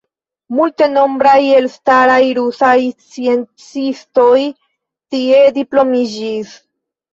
Multenombraj 0.59 1.41
elstaraj 1.57 2.23
rusaj 2.39 2.73
sciencistoj 2.89 4.35
tie 4.49 5.47
diplomiĝis. 5.61 6.59